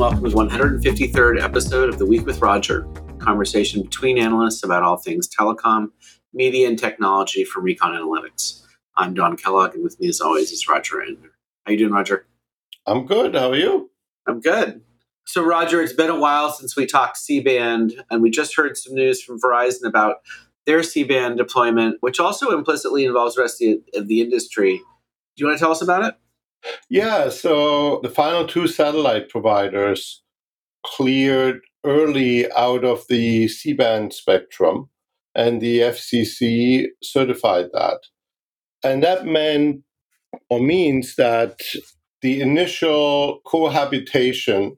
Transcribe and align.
welcome 0.00 0.24
to 0.24 0.30
the 0.30 0.34
153rd 0.34 1.42
episode 1.42 1.90
of 1.90 1.98
The 1.98 2.06
Week 2.06 2.24
with 2.24 2.40
Roger, 2.40 2.88
conversation 3.18 3.82
between 3.82 4.16
analysts 4.16 4.64
about 4.64 4.82
all 4.82 4.96
things 4.96 5.28
telecom, 5.28 5.90
media, 6.32 6.68
and 6.68 6.78
technology 6.78 7.44
from 7.44 7.64
Recon 7.64 7.92
Analytics. 7.92 8.62
I'm 8.96 9.12
Don 9.12 9.36
Kellogg, 9.36 9.74
and 9.74 9.84
with 9.84 10.00
me, 10.00 10.08
as 10.08 10.22
always, 10.22 10.52
is 10.52 10.66
Roger 10.66 11.04
Entner. 11.06 11.28
How 11.66 11.72
you 11.72 11.76
doing, 11.76 11.92
Roger? 11.92 12.24
I'm 12.86 13.04
good. 13.04 13.34
How 13.34 13.50
are 13.50 13.56
you? 13.56 13.90
I'm 14.26 14.40
good. 14.40 14.80
So, 15.26 15.44
Roger, 15.44 15.82
it's 15.82 15.92
been 15.92 16.08
a 16.08 16.18
while 16.18 16.50
since 16.50 16.74
we 16.78 16.86
talked 16.86 17.18
C-band, 17.18 18.02
and 18.10 18.22
we 18.22 18.30
just 18.30 18.56
heard 18.56 18.78
some 18.78 18.94
news 18.94 19.22
from 19.22 19.38
Verizon 19.38 19.84
about 19.84 20.22
their 20.64 20.82
C-band 20.82 21.36
deployment, 21.36 21.98
which 22.00 22.18
also 22.18 22.56
implicitly 22.56 23.04
involves 23.04 23.34
the 23.34 23.42
rest 23.42 23.62
of 23.94 24.08
the 24.08 24.22
industry. 24.22 24.78
Do 24.78 24.82
you 25.36 25.46
want 25.46 25.58
to 25.58 25.62
tell 25.62 25.72
us 25.72 25.82
about 25.82 26.06
it? 26.06 26.14
Yeah, 26.88 27.28
so 27.30 28.00
the 28.02 28.10
final 28.10 28.46
two 28.46 28.66
satellite 28.66 29.28
providers 29.28 30.22
cleared 30.84 31.60
early 31.84 32.50
out 32.52 32.84
of 32.84 33.04
the 33.08 33.48
C 33.48 33.72
band 33.72 34.12
spectrum, 34.12 34.90
and 35.34 35.60
the 35.60 35.80
FCC 35.80 36.86
certified 37.02 37.66
that. 37.72 38.00
And 38.82 39.02
that 39.02 39.26
meant 39.26 39.82
or 40.48 40.60
means 40.60 41.16
that 41.16 41.60
the 42.22 42.40
initial 42.40 43.40
cohabitation, 43.46 44.76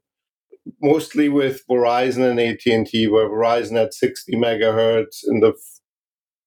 mostly 0.80 1.28
with 1.28 1.62
Verizon 1.68 2.30
and 2.30 2.40
AT&T, 2.40 3.08
where 3.08 3.28
Verizon 3.28 3.76
had 3.76 3.92
60 3.92 4.32
megahertz 4.34 5.20
in 5.26 5.40
the 5.40 5.54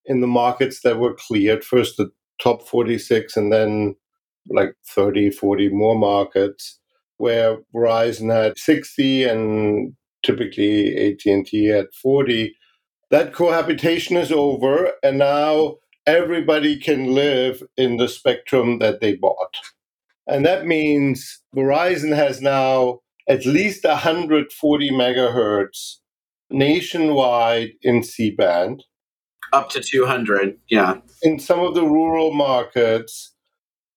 in 0.06 0.22
the 0.22 0.28
markets 0.28 0.82
that 0.84 1.00
were 1.00 1.16
cleared, 1.16 1.64
first 1.64 1.98
the 1.98 2.12
top 2.40 2.68
46 2.68 3.36
and 3.36 3.52
then 3.52 3.96
like 4.50 4.74
30, 4.88 5.32
40 5.32 5.70
more 5.70 5.98
markets 5.98 6.80
where 7.18 7.58
Verizon 7.74 8.32
had 8.34 8.58
60 8.58 9.24
and 9.24 9.94
typically 10.24 11.12
AT&T 11.12 11.66
had 11.66 11.88
40. 12.02 12.56
That 13.12 13.34
cohabitation 13.34 14.18
is 14.18 14.32
over 14.32 14.92
and 15.04 15.18
now 15.18 15.76
everybody 16.06 16.78
can 16.80 17.14
live 17.14 17.64
in 17.78 17.98
the 17.98 18.08
spectrum 18.08 18.80
that 18.80 19.02
they 19.02 19.16
bought. 19.16 19.56
And 20.28 20.46
that 20.46 20.66
means 20.66 21.42
Verizon 21.56 22.16
has 22.16 22.42
now 22.42 23.00
at 23.28 23.46
least 23.46 23.84
140 23.84 24.92
megahertz 24.92 25.98
nationwide 26.50 27.72
in 27.82 28.04
C 28.04 28.32
band. 28.32 28.84
Up 29.54 29.70
to 29.70 29.82
200, 29.82 30.58
yeah. 30.70 30.98
In 31.22 31.40
some 31.40 31.60
of 31.60 31.76
the 31.76 31.86
rural 31.86 32.34
markets, 32.34 33.35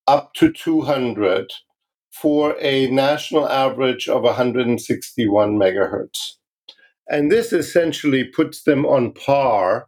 up 0.08 0.34
to 0.34 0.50
200 0.50 1.52
for 2.10 2.56
a 2.60 2.90
national 2.90 3.48
average 3.48 4.08
of 4.08 4.22
161 4.22 5.56
megahertz. 5.56 6.32
And 7.08 7.30
this 7.30 7.52
essentially 7.52 8.24
puts 8.24 8.64
them 8.64 8.84
on 8.84 9.12
par 9.12 9.86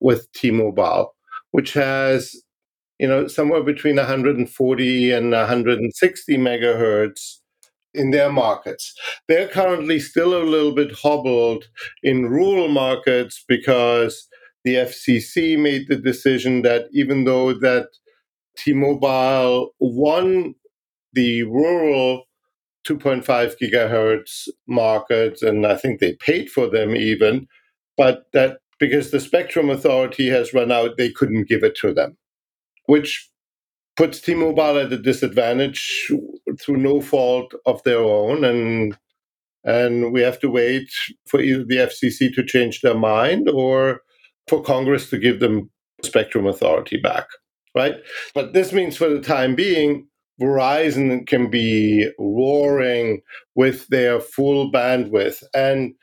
with 0.00 0.32
T-Mobile, 0.32 1.14
which 1.50 1.74
has 1.74 2.34
you 2.98 3.06
know 3.06 3.26
somewhere 3.26 3.62
between 3.62 3.96
140 3.96 5.12
and 5.12 5.30
160 5.32 6.38
megahertz 6.38 7.40
in 7.92 8.10
their 8.10 8.30
markets. 8.30 8.94
They're 9.28 9.48
currently 9.48 9.98
still 10.00 10.34
a 10.34 10.44
little 10.44 10.72
bit 10.72 10.92
hobbled 10.92 11.64
in 12.02 12.30
rural 12.30 12.68
markets 12.68 13.44
because 13.46 14.28
the 14.64 14.74
FCC 14.74 15.58
made 15.58 15.88
the 15.88 15.96
decision 15.96 16.62
that 16.62 16.86
even 16.92 17.24
though 17.24 17.52
that 17.52 17.88
T-Mobile 18.56 19.70
won 19.78 20.54
the 21.12 21.42
rural 21.44 22.24
2.5 22.86 23.54
gigahertz 23.60 24.48
market, 24.66 25.42
and 25.42 25.66
I 25.66 25.76
think 25.76 26.00
they 26.00 26.14
paid 26.14 26.50
for 26.50 26.68
them 26.68 26.94
even, 26.94 27.48
but 27.96 28.26
that 28.32 28.58
because 28.78 29.10
the 29.10 29.20
Spectrum 29.20 29.70
Authority 29.70 30.28
has 30.28 30.52
run 30.52 30.70
out, 30.70 30.96
they 30.96 31.10
couldn't 31.10 31.48
give 31.48 31.64
it 31.64 31.76
to 31.76 31.94
them, 31.94 32.16
which 32.84 33.28
puts 33.96 34.20
T-Mobile 34.20 34.78
at 34.78 34.92
a 34.92 34.98
disadvantage 34.98 36.12
through 36.60 36.76
no 36.76 37.00
fault 37.00 37.54
of 37.64 37.82
their 37.82 37.98
own, 37.98 38.44
and 38.44 38.96
and 39.64 40.12
we 40.12 40.20
have 40.20 40.38
to 40.40 40.50
wait 40.50 40.88
for 41.26 41.40
either 41.40 41.64
the 41.64 41.78
FCC 41.78 42.32
to 42.34 42.44
change 42.44 42.82
their 42.82 42.94
mind 42.94 43.48
or 43.48 44.02
for 44.46 44.62
Congress 44.62 45.10
to 45.10 45.18
give 45.18 45.40
them 45.40 45.70
Spectrum 46.04 46.46
Authority 46.46 46.98
back 46.98 47.26
right? 47.76 47.96
But 48.34 48.54
this 48.54 48.72
means 48.72 48.96
for 48.96 49.08
the 49.08 49.20
time 49.20 49.54
being, 49.54 50.08
Verizon 50.40 51.26
can 51.26 51.50
be 51.50 52.10
roaring 52.18 53.22
with 53.54 53.86
their 53.88 54.20
full 54.20 54.72
bandwidth. 54.72 55.42
And 55.54 55.94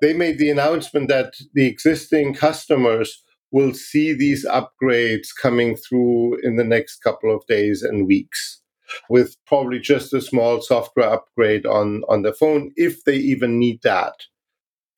they 0.00 0.12
made 0.12 0.38
the 0.38 0.50
announcement 0.50 1.08
that 1.08 1.34
the 1.54 1.66
existing 1.66 2.34
customers 2.34 3.22
will 3.50 3.74
see 3.74 4.12
these 4.12 4.46
upgrades 4.46 5.28
coming 5.40 5.76
through 5.76 6.38
in 6.42 6.56
the 6.56 6.64
next 6.64 6.98
couple 6.98 7.34
of 7.34 7.46
days 7.46 7.82
and 7.82 8.06
weeks 8.06 8.60
with 9.08 9.36
probably 9.46 9.80
just 9.80 10.12
a 10.12 10.20
small 10.20 10.60
software 10.60 11.10
upgrade 11.12 11.66
on, 11.66 12.02
on 12.08 12.22
the 12.22 12.32
phone 12.32 12.72
if 12.76 13.04
they 13.04 13.16
even 13.16 13.58
need 13.58 13.80
that. 13.82 14.14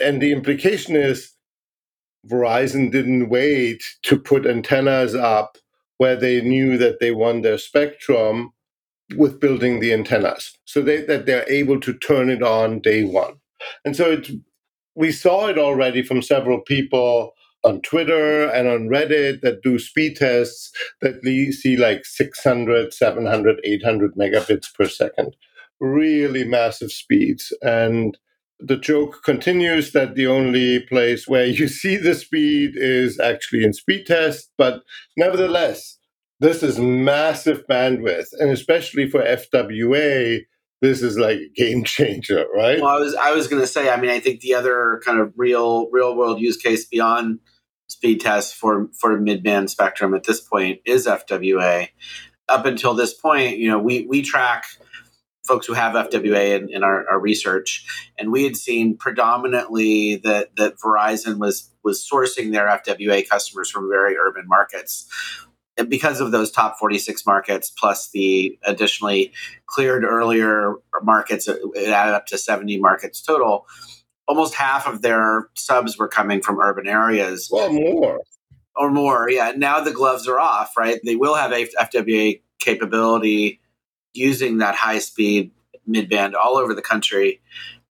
And 0.00 0.20
the 0.20 0.32
implication 0.32 0.96
is 0.96 1.32
Verizon 2.26 2.90
didn't 2.90 3.28
wait 3.28 3.82
to 4.02 4.18
put 4.18 4.46
antennas 4.46 5.14
up 5.14 5.56
where 5.98 6.16
they 6.16 6.40
knew 6.40 6.78
that 6.78 7.00
they 7.00 7.10
won 7.10 7.42
their 7.42 7.58
spectrum 7.58 8.52
with 9.16 9.40
building 9.40 9.80
the 9.80 9.92
antennas. 9.92 10.56
So 10.64 10.82
they, 10.82 11.02
that 11.02 11.26
they're 11.26 11.50
able 11.50 11.80
to 11.80 11.92
turn 11.92 12.30
it 12.30 12.42
on 12.42 12.80
day 12.80 13.04
one. 13.04 13.34
And 13.84 13.96
so 13.96 14.20
we 14.94 15.12
saw 15.12 15.48
it 15.48 15.58
already 15.58 16.02
from 16.02 16.22
several 16.22 16.60
people 16.60 17.32
on 17.64 17.80
twitter 17.82 18.48
and 18.48 18.68
on 18.68 18.88
reddit 18.88 19.40
that 19.40 19.62
do 19.62 19.80
speed 19.80 20.16
tests 20.16 20.70
that 21.00 21.20
see 21.52 21.76
like 21.76 22.04
600 22.04 22.94
700 22.94 23.60
800 23.64 24.14
megabits 24.14 24.72
per 24.72 24.86
second. 24.86 25.34
Really 25.80 26.44
massive 26.44 26.92
speeds. 26.92 27.52
And 27.62 28.16
the 28.60 28.76
joke 28.76 29.22
continues 29.24 29.92
that 29.92 30.14
the 30.14 30.26
only 30.26 30.80
place 30.80 31.28
where 31.28 31.46
you 31.46 31.68
see 31.80 31.96
the 31.96 32.14
speed 32.14 32.72
is 32.74 33.18
actually 33.20 33.64
in 33.64 33.72
speed 33.72 34.06
test, 34.06 34.50
but 34.58 34.82
nevertheless, 35.16 35.98
this 36.40 36.62
is 36.62 36.78
massive 36.78 37.66
bandwidth, 37.66 38.28
and 38.38 38.50
especially 38.50 39.10
for 39.10 39.22
FWA, 39.22 40.40
this 40.80 41.02
is 41.02 41.18
like 41.18 41.38
a 41.38 41.50
game 41.54 41.84
changer, 41.84 42.46
right? 42.54 42.80
Well, 42.80 42.96
I 42.96 43.00
was 43.00 43.14
I 43.14 43.32
was 43.32 43.48
going 43.48 43.62
to 43.62 43.66
say, 43.66 43.90
I 43.90 44.00
mean, 44.00 44.10
I 44.10 44.20
think 44.20 44.40
the 44.40 44.54
other 44.54 45.00
kind 45.04 45.20
of 45.20 45.32
real 45.36 45.88
real 45.90 46.16
world 46.16 46.40
use 46.40 46.56
case 46.56 46.84
beyond 46.86 47.40
speed 47.88 48.20
tests 48.20 48.52
for 48.52 48.88
for 49.00 49.18
mid 49.18 49.42
band 49.42 49.70
spectrum 49.70 50.14
at 50.14 50.24
this 50.24 50.40
point 50.40 50.80
is 50.84 51.06
FWA. 51.06 51.88
Up 52.48 52.64
until 52.64 52.94
this 52.94 53.12
point, 53.12 53.58
you 53.58 53.68
know, 53.68 53.78
we 53.78 54.06
we 54.06 54.22
track 54.22 54.64
folks 55.48 55.66
who 55.66 55.72
have 55.72 55.94
FWA 55.94 56.56
in, 56.56 56.68
in 56.68 56.84
our, 56.84 57.08
our, 57.08 57.18
research, 57.18 57.84
and 58.18 58.30
we 58.30 58.44
had 58.44 58.56
seen 58.56 58.96
predominantly 58.96 60.16
that 60.16 60.54
that 60.56 60.76
Verizon 60.78 61.38
was 61.38 61.70
was 61.82 62.06
sourcing 62.06 62.52
their 62.52 62.66
FWA 62.66 63.28
customers 63.28 63.70
from 63.70 63.88
very 63.88 64.16
urban 64.16 64.46
markets. 64.46 65.08
And 65.78 65.88
because 65.88 66.20
of 66.20 66.32
those 66.32 66.50
top 66.50 66.78
46 66.78 67.24
markets, 67.24 67.70
plus 67.70 68.10
the 68.10 68.58
additionally 68.64 69.32
cleared 69.66 70.04
earlier 70.04 70.74
markets, 71.02 71.48
it 71.48 71.88
added 71.88 72.14
up 72.14 72.26
to 72.26 72.38
70 72.38 72.78
markets 72.78 73.22
total. 73.22 73.66
Almost 74.26 74.54
half 74.54 74.86
of 74.86 75.02
their 75.02 75.48
subs 75.54 75.96
were 75.96 76.08
coming 76.08 76.42
from 76.42 76.58
urban 76.58 76.88
areas. 76.88 77.48
Well, 77.50 77.72
more. 77.72 78.20
Or 78.76 78.90
more, 78.90 79.30
yeah. 79.30 79.52
Now 79.56 79.80
the 79.80 79.92
gloves 79.92 80.28
are 80.28 80.38
off, 80.38 80.76
right? 80.76 81.00
They 81.04 81.16
will 81.16 81.34
have 81.34 81.52
FWA 81.52 82.40
capability 82.58 83.60
using 84.18 84.58
that 84.58 84.74
high 84.74 84.98
speed 84.98 85.52
midband 85.88 86.34
all 86.34 86.56
over 86.56 86.74
the 86.74 86.82
country. 86.82 87.40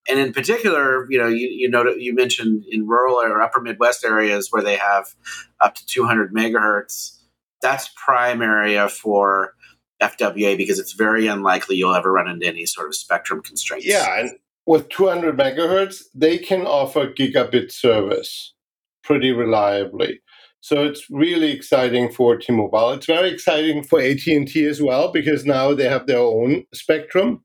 And 0.09 0.19
in 0.19 0.33
particular, 0.33 1.07
you 1.11 1.19
know, 1.19 1.27
you 1.27 1.49
you 1.49 1.69
know 1.69 1.85
you 1.97 2.15
mentioned 2.15 2.65
in 2.71 2.87
rural 2.87 3.17
or 3.17 3.43
upper 3.43 3.61
Midwest 3.61 4.05
areas 4.05 4.49
where 4.51 4.63
they 4.63 4.77
have 4.77 5.15
up 5.61 5.75
to 5.75 5.87
200 5.87 6.33
megahertz. 6.33 7.19
That's 7.61 7.91
prime 7.97 8.41
area 8.41 8.89
for 8.89 9.55
FWA 10.01 10.57
because 10.57 10.79
it's 10.79 10.93
very 10.93 11.27
unlikely 11.27 11.77
you'll 11.77 11.95
ever 11.95 12.13
run 12.13 12.29
into 12.29 12.47
any 12.47 12.67
sort 12.67 12.87
of 12.87 12.95
spectrum 12.95 13.43
constraints. 13.43 13.87
Yeah, 13.87 14.21
and 14.21 14.31
with 14.67 14.89
200 14.91 15.37
megahertz, 15.37 16.05
they 16.15 16.39
can 16.39 16.67
offer 16.67 17.13
gigabit 17.13 17.73
service 17.73 18.55
pretty 19.03 19.33
reliably. 19.33 20.21
So 20.61 20.85
it's 20.85 21.09
really 21.11 21.53
exciting 21.53 22.11
for 22.11 22.37
T-Mobile. 22.37 22.93
It's 22.93 23.07
very 23.07 23.31
exciting 23.31 23.85
for 23.85 24.01
AT&T 24.01 24.65
as 24.65 24.83
well 24.83 25.13
because 25.13 25.47
now 25.47 25.73
they 25.73 25.89
have 25.89 26.07
their 26.07 26.19
own 26.19 26.65
spectrum 26.75 27.45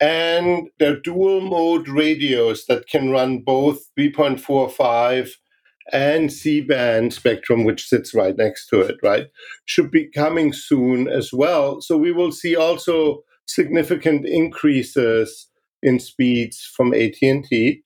and 0.00 0.68
they're 0.78 0.98
dual 1.00 1.42
mode 1.42 1.88
radios 1.88 2.64
that 2.66 2.88
can 2.88 3.10
run 3.10 3.40
both 3.40 3.80
3.45 3.98 5.30
and 5.92 6.32
C-band 6.32 7.12
spectrum 7.12 7.64
which 7.64 7.86
sits 7.86 8.14
right 8.14 8.36
next 8.36 8.68
to 8.68 8.80
it, 8.80 8.96
right? 9.02 9.26
Should 9.66 9.90
be 9.90 10.10
coming 10.10 10.52
soon 10.52 11.08
as 11.08 11.32
well. 11.32 11.80
So 11.80 11.96
we 11.98 12.12
will 12.12 12.32
see 12.32 12.56
also 12.56 13.22
significant 13.46 14.24
increases 14.26 15.48
in 15.82 15.98
speeds 15.98 16.70
from 16.74 16.94
AT&T. 16.94 17.82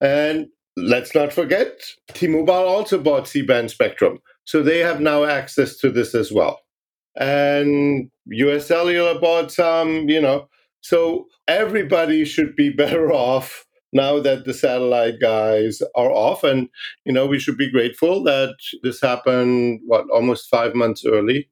And 0.00 0.46
let's 0.76 1.14
not 1.14 1.32
forget, 1.32 1.82
T-Mobile 2.14 2.52
also 2.52 2.98
bought 2.98 3.28
C-band 3.28 3.70
spectrum. 3.70 4.18
So 4.44 4.62
they 4.62 4.78
have 4.78 5.00
now 5.00 5.24
access 5.24 5.76
to 5.78 5.90
this 5.90 6.14
as 6.14 6.32
well. 6.32 6.60
And 7.16 8.10
US 8.26 8.66
Cellular 8.66 9.20
bought 9.20 9.52
some, 9.52 10.08
you 10.08 10.20
know. 10.20 10.48
So 10.80 11.26
everybody 11.46 12.24
should 12.24 12.56
be 12.56 12.70
better 12.76 13.12
off 13.12 13.66
now 13.92 14.18
that 14.20 14.46
the 14.46 14.54
satellite 14.54 15.20
guys 15.20 15.82
are 15.94 16.10
off. 16.10 16.42
And, 16.42 16.68
you 17.04 17.12
know, 17.12 17.26
we 17.26 17.38
should 17.38 17.58
be 17.58 17.70
grateful 17.70 18.22
that 18.24 18.56
this 18.82 19.00
happened, 19.00 19.80
what, 19.86 20.08
almost 20.10 20.48
five 20.48 20.74
months 20.74 21.04
early 21.04 21.50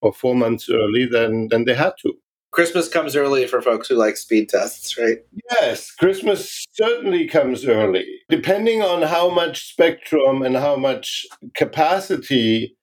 or 0.00 0.12
four 0.12 0.34
months 0.34 0.68
early 0.70 1.06
than, 1.06 1.48
than 1.48 1.64
they 1.64 1.74
had 1.74 1.94
to. 2.02 2.14
Christmas 2.52 2.88
comes 2.88 3.14
early 3.14 3.46
for 3.46 3.62
folks 3.62 3.88
who 3.88 3.94
like 3.94 4.16
speed 4.16 4.48
tests, 4.48 4.98
right? 4.98 5.18
Yes, 5.60 5.92
Christmas 5.92 6.66
certainly 6.72 7.28
comes 7.28 7.64
early. 7.64 8.06
Depending 8.28 8.82
on 8.82 9.02
how 9.02 9.30
much 9.30 9.70
spectrum 9.70 10.42
and 10.42 10.56
how 10.56 10.76
much 10.76 11.26
capacity 11.54 12.76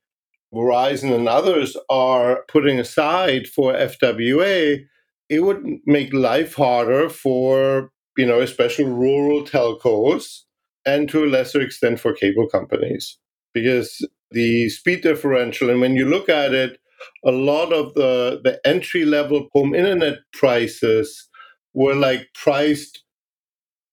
Verizon 0.53 1.13
and 1.13 1.27
others 1.27 1.75
are 1.89 2.45
putting 2.47 2.79
aside 2.79 3.47
for 3.47 3.73
FWA, 3.73 4.85
it 5.29 5.39
would 5.41 5.63
make 5.85 6.13
life 6.13 6.55
harder 6.55 7.09
for, 7.09 7.91
you 8.17 8.25
know, 8.25 8.39
especially 8.39 8.85
rural 8.85 9.43
telcos 9.43 10.43
and 10.85 11.09
to 11.09 11.25
a 11.25 11.27
lesser 11.27 11.59
extent 11.59 11.99
for 11.99 12.13
cable 12.13 12.47
companies. 12.47 13.17
Because 13.53 14.07
the 14.31 14.69
speed 14.69 15.01
differential, 15.01 15.69
and 15.69 15.81
when 15.81 15.95
you 15.95 16.05
look 16.05 16.29
at 16.29 16.53
it, 16.53 16.79
a 17.25 17.31
lot 17.31 17.73
of 17.73 17.93
the, 17.93 18.41
the 18.43 18.59
entry 18.65 19.05
level 19.05 19.47
home 19.53 19.73
internet 19.73 20.19
prices 20.33 21.27
were 21.73 21.95
like 21.95 22.27
priced 22.33 23.03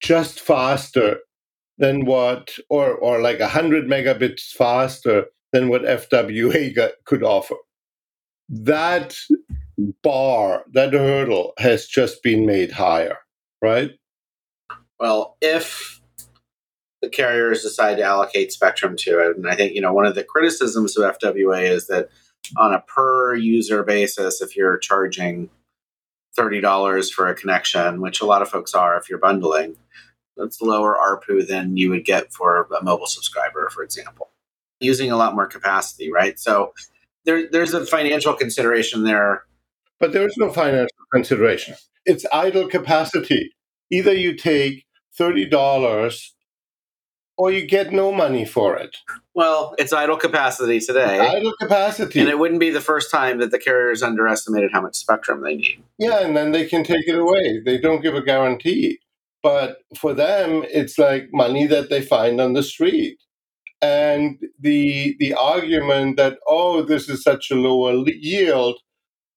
just 0.01 0.41
faster 0.41 1.19
than 1.79 2.05
what, 2.05 2.56
or, 2.69 2.93
or 2.95 3.21
like 3.21 3.41
100 3.41 3.87
megabits 3.87 4.53
faster 4.53 5.27
than 5.53 5.69
what 5.69 5.83
FWA 5.83 6.75
got, 6.77 6.93
could 7.05 7.23
offer. 7.23 7.56
That 8.49 9.17
bar, 10.03 10.65
that 10.73 10.93
hurdle 10.93 11.53
has 11.59 11.87
just 11.87 12.23
been 12.23 12.47
made 12.47 12.73
higher, 12.73 13.19
right? 13.62 13.93
Well, 15.00 15.37
if 15.41 16.00
the 17.03 17.09
carriers 17.09 17.62
decide 17.62 17.97
to 17.97 18.03
allocate 18.03 18.53
spectrum 18.53 18.97
to 18.97 19.21
it, 19.21 19.37
and 19.37 19.49
I 19.49 19.55
think, 19.55 19.75
you 19.75 19.81
know, 19.81 19.93
one 19.93 20.07
of 20.07 20.15
the 20.15 20.25
criticisms 20.25 20.97
of 20.97 21.19
FWA 21.19 21.69
is 21.69 21.87
that 21.89 22.09
on 22.56 22.75
a 22.75 22.81
per 22.81 23.35
user 23.35 23.82
basis, 23.82 24.41
if 24.41 24.56
you're 24.56 24.79
charging 24.79 25.50
$30 26.38 27.12
for 27.12 27.29
a 27.29 27.35
connection, 27.35 28.00
which 28.00 28.20
a 28.20 28.26
lot 28.26 28.43
of 28.43 28.49
folks 28.49 28.75
are 28.75 28.96
if 28.96 29.08
you're 29.08 29.19
bundling, 29.19 29.76
that's 30.37 30.61
lower 30.61 30.96
ARPU 30.96 31.46
than 31.46 31.76
you 31.76 31.91
would 31.91 32.05
get 32.05 32.32
for 32.32 32.69
a 32.79 32.82
mobile 32.82 33.06
subscriber, 33.06 33.69
for 33.70 33.82
example 33.82 34.31
using 34.85 35.11
a 35.11 35.17
lot 35.17 35.35
more 35.35 35.46
capacity, 35.46 36.12
right? 36.12 36.38
So 36.38 36.75
there, 37.25 37.49
there's 37.50 37.75
a 37.75 37.85
financial 37.87 38.35
consideration 38.35 39.05
there. 39.05 39.44
But 39.99 40.12
there 40.12 40.26
is 40.26 40.37
no 40.37 40.52
financial 40.52 40.97
consideration. 41.12 41.75
It's 42.05 42.26
idle 42.32 42.69
capacity. 42.69 43.52
Either 43.90 44.12
you 44.12 44.35
take 44.37 44.85
$30 45.19 46.31
or 47.37 47.51
you 47.51 47.67
get 47.67 47.93
no 47.93 48.13
money 48.13 48.45
for 48.45 48.77
it. 48.77 48.97
Well, 49.35 49.75
it's 49.79 49.93
idle 49.93 50.17
capacity 50.17 50.81
today. 50.81 51.19
Idle 51.19 51.55
capacity. 51.61 52.21
And 52.21 52.29
it 52.29 52.39
wouldn't 52.39 52.61
be 52.61 52.71
the 52.71 52.81
first 52.81 53.11
time 53.11 53.39
that 53.39 53.51
the 53.51 53.59
carriers 53.59 54.03
underestimated 54.03 54.71
how 54.73 54.81
much 54.83 54.97
spectrum 54.97 55.43
they 55.43 55.57
need. 55.57 55.83
Yeah, 55.99 56.21
and 56.21 56.37
then 56.37 56.53
they 56.53 56.67
can 56.67 56.85
take 56.85 57.09
it 57.09 57.19
away. 57.19 57.61
They 57.65 57.79
don't 57.79 58.03
give 58.03 58.15
a 58.15 58.23
guarantee. 58.23 59.01
But 59.43 59.79
for 59.99 60.15
them, 60.15 60.65
it's 60.71 60.99
like 60.99 61.29
money 61.33 61.67
that 61.67 61.91
they 61.91 62.01
find 62.01 62.41
on 62.41 62.55
the 62.55 62.63
street 62.63 63.19
and 63.85 64.39
the 64.59 65.15
the 65.19 65.35
argument 65.35 66.17
that 66.17 66.39
oh 66.47 66.83
this 66.83 67.09
is 67.09 67.23
such 67.23 67.51
a 67.51 67.55
lower 67.55 68.03
yield 68.07 68.77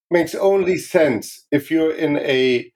makes 0.10 0.34
only 0.36 0.78
sense 0.78 1.46
if 1.52 1.70
you're 1.70 1.94
in 1.94 2.18
a 2.18 2.72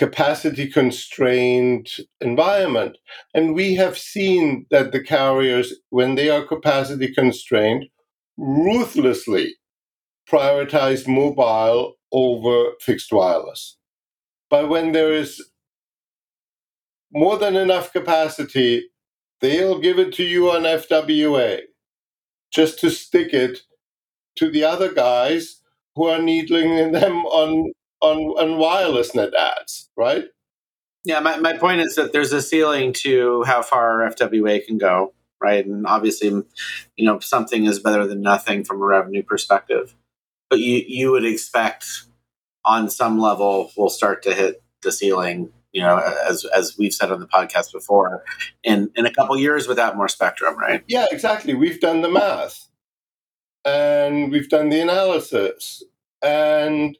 capacity 0.00 0.66
constrained 0.66 1.86
environment. 2.22 2.96
And 3.34 3.54
we 3.54 3.74
have 3.74 3.98
seen 3.98 4.64
that 4.70 4.92
the 4.92 5.02
carriers 5.02 5.74
when 5.90 6.14
they 6.14 6.30
are 6.30 6.42
capacity 6.42 7.12
constrained 7.12 7.84
ruthlessly 8.38 9.56
prioritize 10.26 11.06
mobile 11.06 11.96
over 12.12 12.70
fixed 12.80 13.12
wireless. 13.12 13.76
But 14.48 14.70
when 14.70 14.92
there 14.92 15.12
is 15.12 15.50
more 17.12 17.36
than 17.36 17.54
enough 17.54 17.92
capacity 17.92 18.88
they'll 19.42 19.80
give 19.80 19.98
it 19.98 20.14
to 20.14 20.24
you 20.24 20.50
on 20.50 20.62
FWA 20.62 21.60
just 22.50 22.78
to 22.78 22.88
stick 22.88 23.34
it 23.34 23.58
to 24.36 24.50
the 24.50 24.64
other 24.64 24.94
guys 24.94 25.60
who 25.94 26.06
are 26.06 26.22
needling 26.22 26.92
them 26.98 27.26
on 27.26 27.70
on, 28.00 28.18
on 28.18 28.58
wireless 28.58 29.14
net 29.14 29.34
adds, 29.34 29.88
right? 29.96 30.24
Yeah, 31.04 31.20
my, 31.20 31.38
my 31.38 31.56
point 31.56 31.80
is 31.80 31.94
that 31.94 32.12
there's 32.12 32.32
a 32.32 32.42
ceiling 32.42 32.92
to 32.94 33.42
how 33.44 33.62
far 33.62 34.00
FWA 34.10 34.64
can 34.64 34.78
go, 34.78 35.14
right? 35.40 35.64
And 35.64 35.86
obviously, 35.86 36.28
you 36.28 37.04
know, 37.04 37.18
something 37.20 37.64
is 37.64 37.78
better 37.78 38.06
than 38.06 38.20
nothing 38.20 38.64
from 38.64 38.82
a 38.82 38.84
revenue 38.84 39.22
perspective. 39.22 39.94
But 40.50 40.58
you, 40.58 40.82
you 40.86 41.10
would 41.12 41.24
expect 41.24 41.86
on 42.64 42.90
some 42.90 43.18
level 43.18 43.72
we'll 43.76 43.88
start 43.88 44.22
to 44.24 44.34
hit 44.34 44.62
the 44.82 44.92
ceiling 44.92 45.50
you 45.72 45.82
know, 45.82 45.98
as 45.98 46.44
as 46.44 46.76
we've 46.76 46.92
said 46.92 47.12
on 47.12 47.20
the 47.20 47.26
podcast 47.26 47.72
before, 47.72 48.24
in 48.64 48.90
in 48.96 49.06
a 49.06 49.12
couple 49.12 49.38
years 49.38 49.68
without 49.68 49.96
more 49.96 50.08
spectrum, 50.08 50.58
right? 50.58 50.82
Yeah, 50.88 51.06
exactly. 51.10 51.54
We've 51.54 51.80
done 51.80 52.02
the 52.02 52.08
math, 52.08 52.68
and 53.64 54.32
we've 54.32 54.48
done 54.48 54.68
the 54.68 54.80
analysis, 54.80 55.84
and 56.22 56.98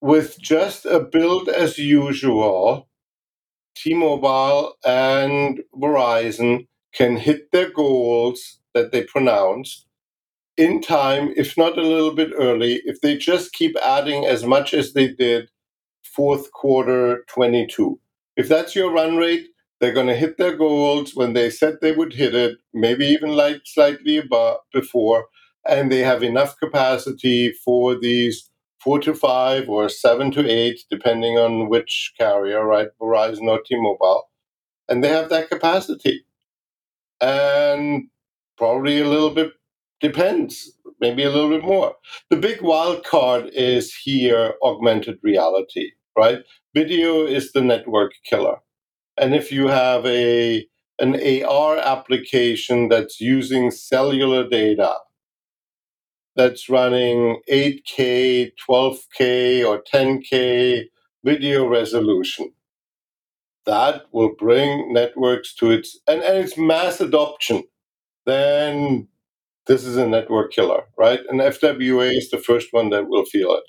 with 0.00 0.38
just 0.40 0.86
a 0.86 1.00
build 1.00 1.48
as 1.48 1.78
usual, 1.78 2.88
T-Mobile 3.76 4.74
and 4.84 5.62
Verizon 5.74 6.66
can 6.94 7.16
hit 7.16 7.50
their 7.52 7.70
goals 7.70 8.58
that 8.74 8.92
they 8.92 9.04
pronounced 9.04 9.86
in 10.56 10.80
time, 10.80 11.32
if 11.36 11.56
not 11.56 11.76
a 11.78 11.82
little 11.82 12.14
bit 12.14 12.30
early, 12.36 12.80
if 12.84 13.00
they 13.00 13.16
just 13.16 13.52
keep 13.52 13.76
adding 13.84 14.24
as 14.24 14.44
much 14.44 14.72
as 14.72 14.92
they 14.92 15.08
did 15.08 15.50
fourth 16.02 16.50
quarter 16.52 17.24
22. 17.28 18.00
If 18.36 18.48
that's 18.48 18.74
your 18.74 18.92
run 18.92 19.16
rate, 19.16 19.48
they're 19.80 19.92
going 19.92 20.06
to 20.06 20.16
hit 20.16 20.38
their 20.38 20.56
goals 20.56 21.14
when 21.14 21.34
they 21.34 21.50
said 21.50 21.76
they 21.80 21.92
would 21.92 22.14
hit 22.14 22.34
it, 22.34 22.58
maybe 22.72 23.06
even 23.06 23.30
like 23.30 23.62
slightly 23.64 24.16
above 24.16 24.60
before, 24.72 25.26
and 25.68 25.92
they 25.92 25.98
have 25.98 26.22
enough 26.22 26.56
capacity 26.58 27.52
for 27.64 27.98
these 27.98 28.50
four 28.86 29.00
to 29.00 29.14
five 29.14 29.68
or 29.68 29.90
seven 29.90 30.30
to 30.32 30.48
eight, 30.48 30.80
depending 30.90 31.38
on 31.38 31.68
which 31.68 32.14
carrier, 32.18 32.64
right? 32.64 32.88
Verizon 33.02 33.48
or 33.48 33.60
T-Mobile, 33.66 34.30
and 34.88 35.04
they 35.04 35.10
have 35.10 35.30
that 35.30 35.50
capacity, 35.50 36.24
and 37.20 38.04
probably 38.56 39.00
a 39.00 39.08
little 39.08 39.30
bit 39.30 39.52
depends, 40.00 40.72
maybe 41.00 41.24
a 41.24 41.30
little 41.30 41.50
bit 41.50 41.64
more. 41.64 41.96
The 42.30 42.36
big 42.36 42.62
wild 42.62 43.04
card 43.04 43.50
is 43.54 43.94
here 43.94 44.54
augmented 44.62 45.18
reality 45.22 45.90
right? 46.16 46.38
Video 46.74 47.26
is 47.26 47.52
the 47.52 47.60
network 47.60 48.12
killer. 48.24 48.56
And 49.18 49.34
if 49.34 49.52
you 49.52 49.68
have 49.68 50.06
a 50.06 50.66
an 50.98 51.14
AR 51.44 51.76
application 51.76 52.88
that's 52.88 53.20
using 53.20 53.70
cellular 53.70 54.48
data 54.48 54.94
that's 56.36 56.68
running 56.68 57.40
8K, 57.50 58.52
12K, 58.68 59.66
or 59.66 59.82
10K 59.82 60.84
video 61.24 61.66
resolution, 61.66 62.52
that 63.64 64.02
will 64.12 64.34
bring 64.38 64.92
networks 64.92 65.54
to 65.56 65.70
its 65.70 65.98
and, 66.06 66.22
and 66.22 66.38
its 66.38 66.56
mass 66.56 67.00
adoption, 67.00 67.64
then 68.24 69.08
this 69.66 69.84
is 69.84 69.96
a 69.96 70.06
network 70.06 70.52
killer, 70.52 70.84
right? 70.96 71.20
And 71.28 71.40
FWA 71.40 72.16
is 72.16 72.30
the 72.30 72.38
first 72.38 72.68
one 72.70 72.90
that 72.90 73.08
will 73.08 73.24
feel 73.24 73.52
it. 73.54 73.64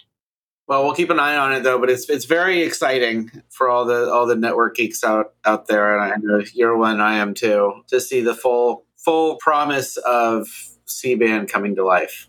Well, 0.68 0.84
we'll 0.84 0.94
keep 0.94 1.10
an 1.10 1.20
eye 1.20 1.38
on 1.38 1.54
it 1.54 1.64
though, 1.64 1.80
but 1.80 1.90
it's 1.90 2.10
it's 2.10 2.26
very 2.26 2.62
exciting 2.62 3.32
for 3.50 3.70
all 3.70 3.86
the 3.86 4.12
all 4.12 4.28
the 4.28 4.36
network 4.36 4.76
geeks 4.76 5.04
out 5.04 5.34
out 5.46 5.68
there, 5.68 5.98
and 5.98 6.14
I 6.14 6.16
know 6.18 6.44
you're 6.54 6.78
one, 6.78 7.00
I 7.00 7.16
am 7.16 7.34
too, 7.34 7.84
to 7.88 8.02
see 8.02 8.22
the 8.22 8.36
full 8.36 8.86
full 8.98 9.38
promise 9.38 9.98
of 9.98 10.48
C 10.86 11.16
band 11.16 11.50
coming 11.50 11.76
to 11.76 11.86
life. 11.86 12.28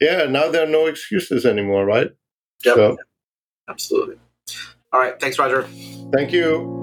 Yeah, 0.00 0.24
now 0.24 0.50
there 0.50 0.64
are 0.64 0.70
no 0.70 0.86
excuses 0.86 1.46
anymore, 1.46 1.84
right? 1.84 2.10
Yep. 2.64 2.74
So. 2.74 2.96
Absolutely. 3.68 4.16
All 4.92 5.00
right. 5.00 5.18
Thanks, 5.20 5.38
Roger. 5.38 5.66
Thank 6.12 6.32
you. 6.32 6.73